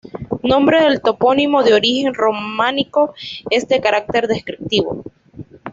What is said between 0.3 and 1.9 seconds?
Nombre del topónimo de